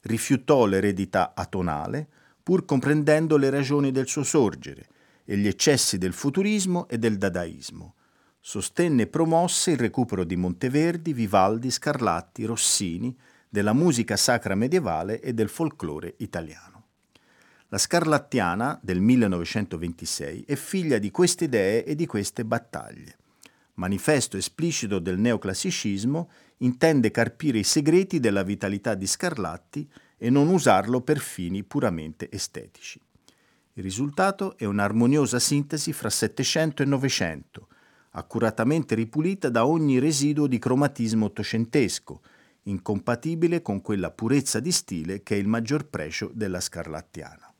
Rifiutò 0.00 0.64
l'eredità 0.64 1.34
atonale, 1.34 2.08
pur 2.42 2.64
comprendendo 2.64 3.36
le 3.36 3.50
ragioni 3.50 3.90
del 3.90 4.08
suo 4.08 4.22
sorgere 4.22 4.86
e 5.22 5.36
gli 5.36 5.46
eccessi 5.46 5.98
del 5.98 6.14
futurismo 6.14 6.88
e 6.88 6.96
del 6.96 7.18
dadaismo. 7.18 7.96
Sostenne 8.40 9.02
e 9.02 9.06
promosse 9.06 9.72
il 9.72 9.78
recupero 9.78 10.24
di 10.24 10.34
Monteverdi, 10.34 11.12
Vivaldi, 11.12 11.70
Scarlatti, 11.70 12.46
Rossini, 12.46 13.14
della 13.52 13.74
musica 13.74 14.16
sacra 14.16 14.54
medievale 14.54 15.20
e 15.20 15.34
del 15.34 15.50
folklore 15.50 16.14
italiano. 16.20 16.84
La 17.68 17.76
Scarlattiana 17.76 18.80
del 18.82 18.98
1926 19.02 20.44
è 20.46 20.54
figlia 20.54 20.96
di 20.96 21.10
queste 21.10 21.44
idee 21.44 21.84
e 21.84 21.94
di 21.94 22.06
queste 22.06 22.46
battaglie. 22.46 23.18
Manifesto 23.74 24.38
esplicito 24.38 24.98
del 25.00 25.18
neoclassicismo, 25.18 26.30
intende 26.58 27.10
carpire 27.10 27.58
i 27.58 27.62
segreti 27.62 28.20
della 28.20 28.42
vitalità 28.42 28.94
di 28.94 29.06
Scarlatti 29.06 29.86
e 30.16 30.30
non 30.30 30.48
usarlo 30.48 31.02
per 31.02 31.18
fini 31.18 31.62
puramente 31.62 32.30
estetici. 32.30 32.98
Il 33.74 33.82
risultato 33.82 34.56
è 34.56 34.64
un'armoniosa 34.64 35.38
sintesi 35.38 35.92
fra 35.92 36.08
Settecento 36.08 36.82
e 36.82 36.86
Novecento, 36.86 37.68
accuratamente 38.12 38.94
ripulita 38.94 39.50
da 39.50 39.66
ogni 39.66 39.98
residuo 39.98 40.46
di 40.46 40.58
cromatismo 40.58 41.26
ottocentesco, 41.26 42.22
incompatibile 42.64 43.62
con 43.62 43.80
quella 43.80 44.10
purezza 44.10 44.60
di 44.60 44.72
stile 44.72 45.22
che 45.22 45.34
è 45.34 45.38
il 45.38 45.48
maggior 45.48 45.86
pregio 45.86 46.30
della 46.32 46.60
scarlattiana, 46.60 47.52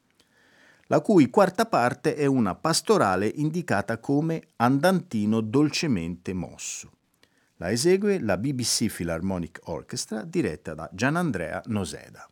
la 0.86 1.00
cui 1.00 1.30
quarta 1.30 1.66
parte 1.66 2.14
è 2.14 2.26
una 2.26 2.54
pastorale 2.54 3.26
indicata 3.26 3.98
come 3.98 4.48
andantino 4.56 5.40
dolcemente 5.40 6.32
mosso. 6.32 6.90
La 7.56 7.70
esegue 7.70 8.20
la 8.20 8.36
BBC 8.36 8.92
Philharmonic 8.92 9.60
Orchestra 9.64 10.24
diretta 10.24 10.74
da 10.74 10.90
Gianandrea 10.92 11.62
Noseda. 11.66 12.28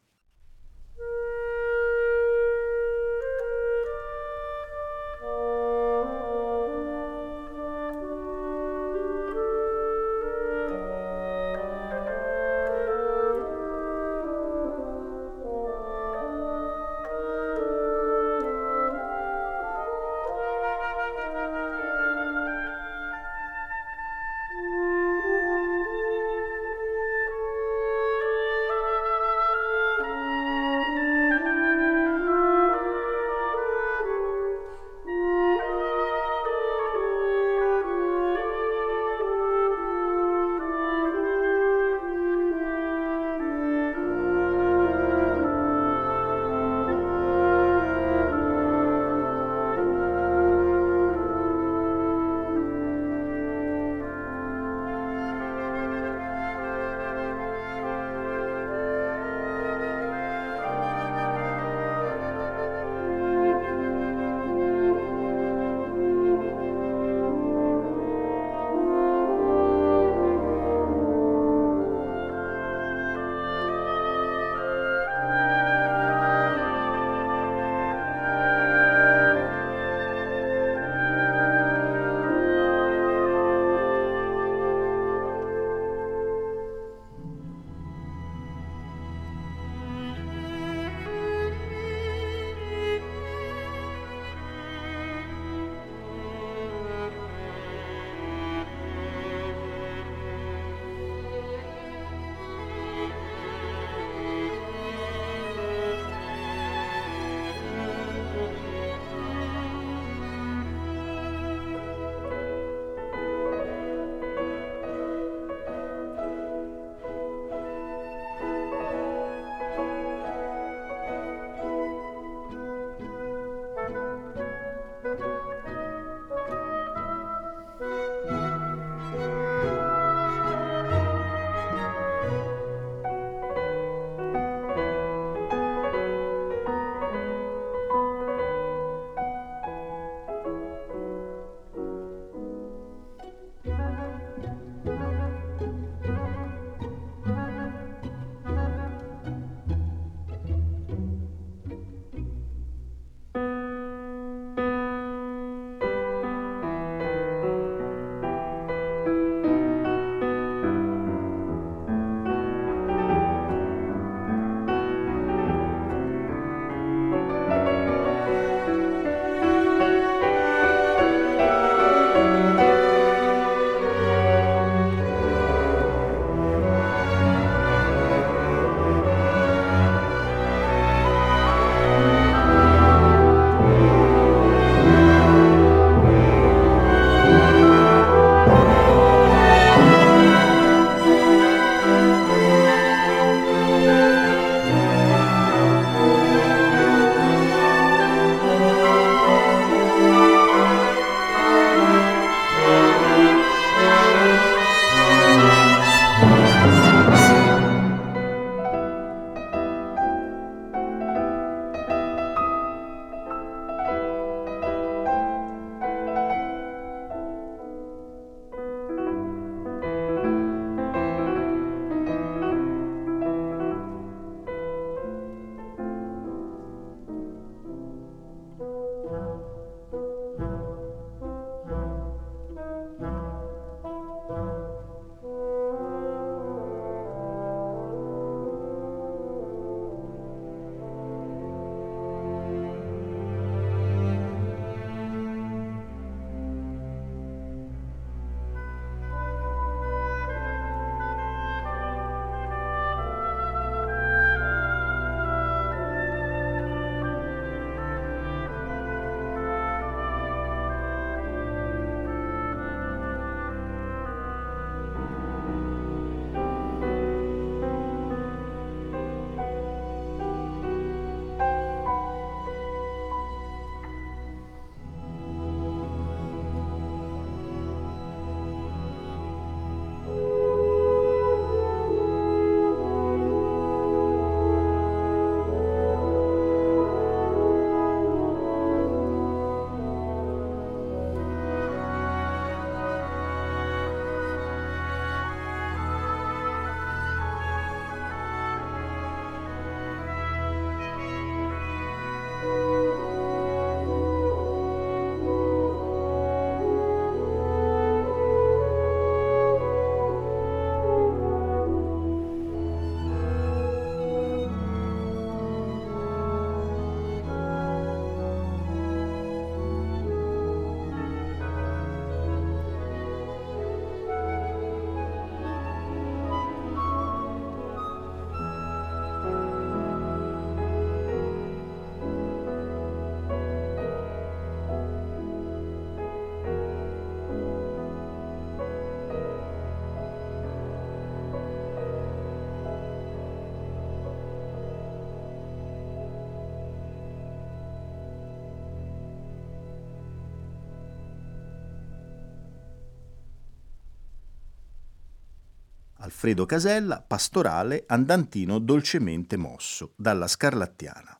Alfredo 356.03 356.47
Casella, 356.47 357.05
pastorale, 357.07 357.85
andantino 357.87 358.59
dolcemente 358.59 359.37
mosso, 359.37 359.93
dalla 359.97 360.27
Scarlattiana. 360.27 361.19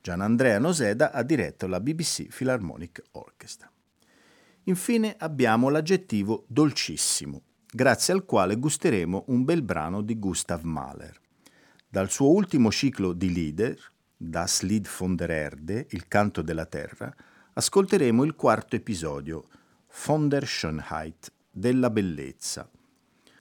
Gianandrea 0.00 0.58
Noseda 0.58 1.12
ha 1.12 1.22
diretto 1.22 1.66
la 1.66 1.78
BBC 1.78 2.28
Philharmonic 2.28 3.02
Orchestra. 3.12 3.70
Infine 4.64 5.14
abbiamo 5.18 5.68
l'aggettivo 5.68 6.46
dolcissimo, 6.48 7.42
grazie 7.70 8.14
al 8.14 8.24
quale 8.24 8.56
gusteremo 8.56 9.24
un 9.26 9.44
bel 9.44 9.62
brano 9.62 10.00
di 10.00 10.18
Gustav 10.18 10.62
Mahler. 10.62 11.20
Dal 11.86 12.10
suo 12.10 12.30
ultimo 12.30 12.70
ciclo 12.70 13.12
di 13.12 13.30
Lieder, 13.30 13.76
Das 14.16 14.62
Lied 14.62 14.88
von 14.88 15.16
der 15.16 15.30
Erde, 15.30 15.86
il 15.90 16.08
canto 16.08 16.40
della 16.40 16.64
terra, 16.64 17.14
ascolteremo 17.52 18.24
il 18.24 18.34
quarto 18.34 18.74
episodio, 18.74 19.48
Von 20.06 20.28
der 20.28 20.46
Schönheit, 20.46 21.30
della 21.50 21.90
bellezza. 21.90 22.66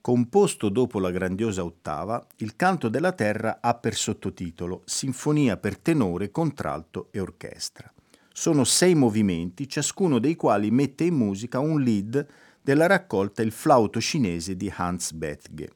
Composto 0.04 0.68
dopo 0.68 1.00
la 1.00 1.12
grandiosa 1.12 1.64
ottava, 1.64 2.22
il 2.40 2.58
canto 2.58 2.90
della 2.90 3.14
terra 3.14 3.60
ha 3.62 3.74
per 3.76 3.96
sottotitolo 3.96 4.82
Sinfonia 4.84 5.56
per 5.56 5.78
tenore, 5.78 6.30
contralto 6.30 7.08
e 7.12 7.22
orchestra. 7.22 7.90
Sono 8.34 8.66
sei 8.66 8.96
movimenti, 8.96 9.66
ciascuno 9.66 10.20
dei 10.20 10.36
quali 10.36 10.72
mette 10.72 11.06
in 11.06 11.16
musica 11.16 11.60
un 11.60 11.82
lead 11.82 12.28
della 12.62 12.86
raccolta 12.86 13.44
Il 13.44 13.54
flauto 13.54 14.02
cinese 14.02 14.58
di 14.58 14.70
Hans 14.76 15.14
Bethge. 15.14 15.72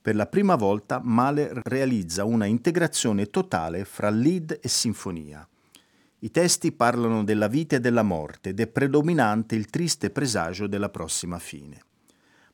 Per 0.00 0.14
la 0.14 0.26
prima 0.26 0.54
volta 0.54 1.00
Mahler 1.02 1.60
realizza 1.64 2.22
una 2.22 2.44
integrazione 2.44 3.30
totale 3.30 3.84
fra 3.84 4.10
lead 4.10 4.60
e 4.62 4.68
sinfonia. 4.68 5.44
I 6.20 6.30
testi 6.30 6.70
parlano 6.70 7.24
della 7.24 7.48
vita 7.48 7.74
e 7.74 7.80
della 7.80 8.04
morte 8.04 8.50
ed 8.50 8.60
è 8.60 8.68
predominante 8.68 9.56
il 9.56 9.66
triste 9.66 10.10
presagio 10.10 10.68
della 10.68 10.88
prossima 10.88 11.40
fine. 11.40 11.80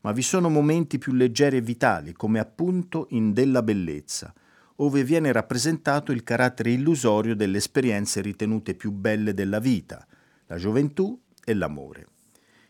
Ma 0.03 0.13
vi 0.13 0.23
sono 0.23 0.49
momenti 0.49 0.99
più 0.99 1.13
leggeri 1.13 1.57
e 1.57 1.61
vitali, 1.61 2.13
come 2.13 2.39
appunto 2.39 3.07
in 3.11 3.33
Della 3.33 3.63
bellezza, 3.63 4.33
ove 4.77 5.05
viene 5.05 5.33
rappresentato 5.33 6.13
il 6.13 6.23
carattere 6.23 6.71
illusorio 6.71 7.35
delle 7.35 7.59
esperienze 7.59 8.21
ritenute 8.21 8.75
più 8.75 8.91
belle 8.93 9.35
della 9.35 9.59
vita, 9.59 10.07
la 10.47 10.57
gioventù 10.57 11.19
e 11.45 11.55
l'amore. 11.55 12.07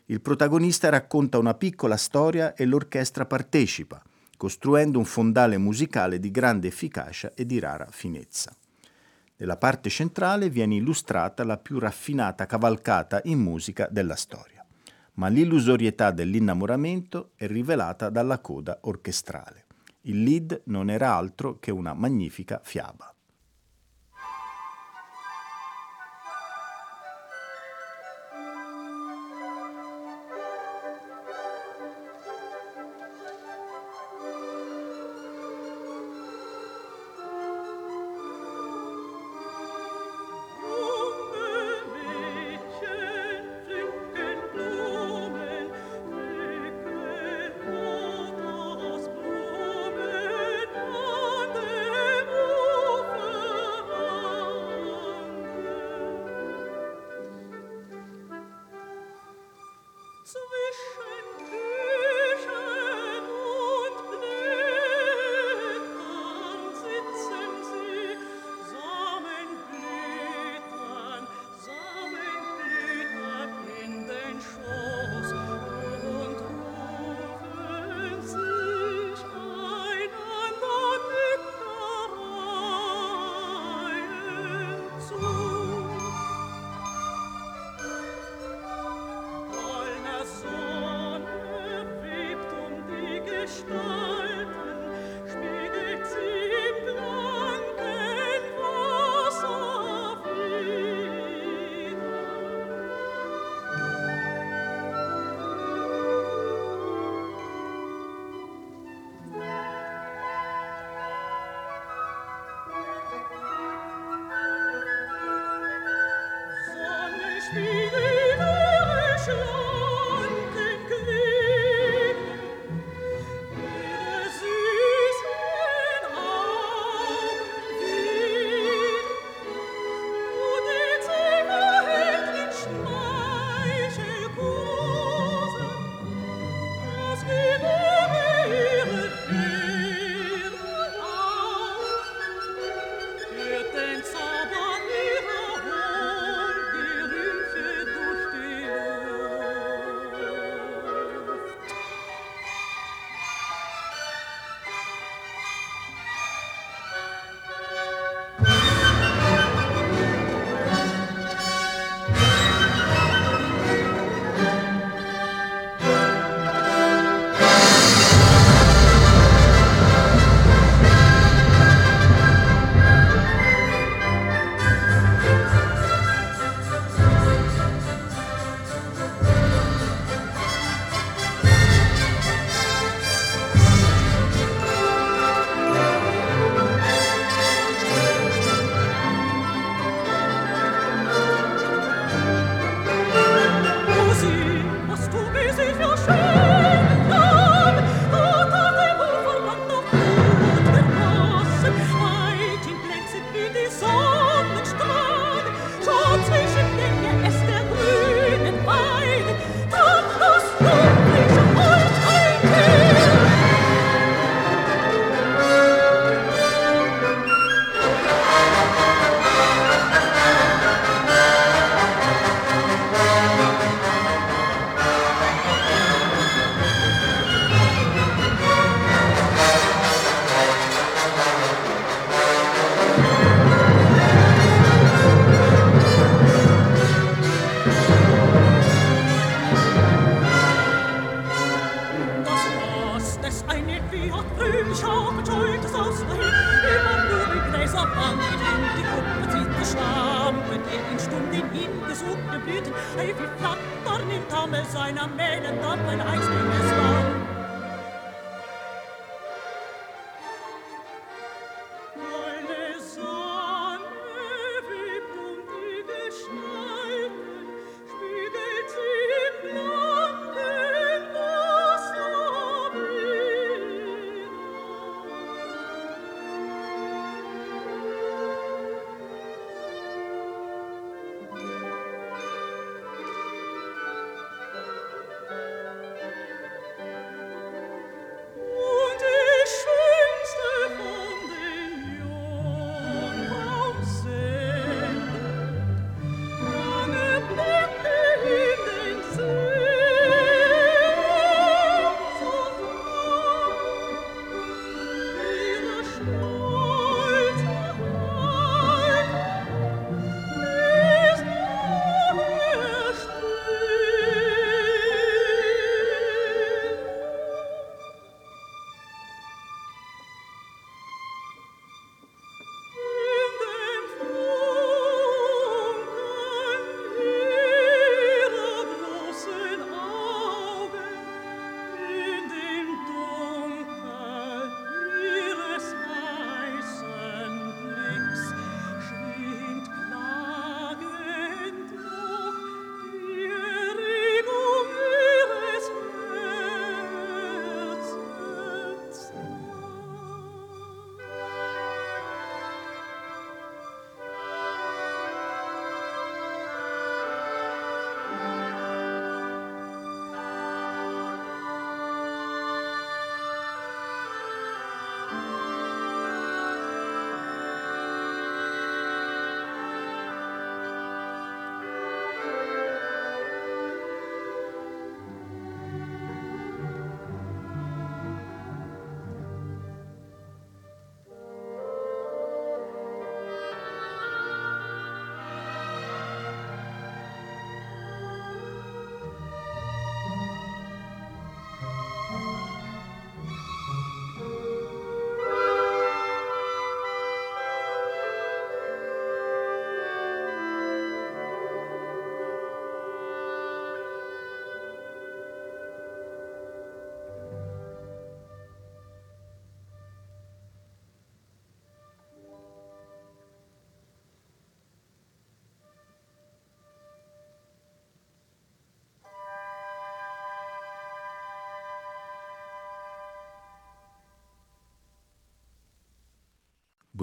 Il 0.07 0.21
protagonista 0.21 0.89
racconta 0.89 1.39
una 1.39 1.55
piccola 1.55 1.97
storia 1.97 2.55
e 2.55 2.65
l'orchestra 2.65 3.27
partecipa, 3.27 4.01
costruendo 4.37 4.99
un 4.99 5.05
fondale 5.05 5.59
musicale 5.59 6.21
di 6.21 6.31
grande 6.31 6.69
efficacia 6.69 7.33
e 7.35 7.45
di 7.45 7.59
rara 7.59 7.89
finezza. 7.91 8.55
Nella 9.39 9.57
parte 9.57 9.91
centrale 9.91 10.49
viene 10.49 10.77
illustrata 10.77 11.43
la 11.45 11.59
più 11.59 11.79
raffinata 11.79 12.47
cavalcata 12.47 13.21
in 13.25 13.41
musica 13.41 13.89
della 13.91 14.15
storia, 14.15 14.56
ma 15.17 15.29
l'illusorietà 15.29 16.11
dell'innamoramento 16.11 17.33
è 17.37 17.47
rivelata 17.47 18.11
dalla 18.11 18.39
coda 18.39 18.79
orchestrale. 18.83 19.65
Il 20.03 20.23
lead 20.23 20.63
non 20.67 20.91
era 20.91 21.15
altro 21.15 21.59
che 21.59 21.71
una 21.71 21.95
magnifica 21.95 22.61
fiaba. 22.63 23.16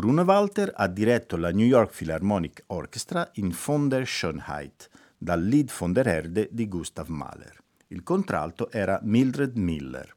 Bruno 0.03 0.23
Walter 0.23 0.69
ha 0.75 0.87
diretto 0.87 1.37
la 1.37 1.53
New 1.53 1.65
York 1.65 1.95
Philharmonic 1.95 2.65
Orchestra 2.67 3.29
in 3.35 3.55
Von 3.65 3.87
der 3.87 4.05
Schönheit, 4.05 4.89
dal 5.17 5.41
Lied 5.41 5.71
von 5.71 5.93
der 5.93 6.05
Erde 6.05 6.49
di 6.51 6.67
Gustav 6.67 7.07
Mahler. 7.07 7.57
Il 7.87 8.03
contralto 8.03 8.69
era 8.69 8.99
Mildred 9.01 9.55
Miller. 9.55 10.13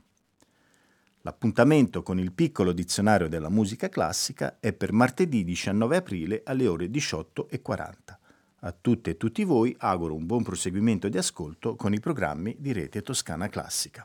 L'appuntamento 1.21 2.03
con 2.03 2.19
il 2.19 2.33
piccolo 2.33 2.73
dizionario 2.73 3.29
della 3.29 3.49
musica 3.49 3.89
classica 3.89 4.57
è 4.59 4.73
per 4.73 4.91
martedì 4.91 5.45
19 5.45 5.97
aprile 5.99 6.43
alle 6.45 6.67
ore 6.67 6.87
18.40. 6.87 7.95
A 8.63 8.73
tutte 8.73 9.11
e 9.11 9.17
tutti 9.17 9.45
voi 9.45 9.73
auguro 9.79 10.17
un 10.17 10.27
buon 10.27 10.43
proseguimento 10.43 11.09
di 11.09 11.17
ascolto 11.17 11.77
con 11.77 11.95
i 11.95 12.01
programmi 12.01 12.57
di 12.59 12.73
Rete 12.73 13.03
Toscana 13.03 13.49
Classica. 13.49 14.05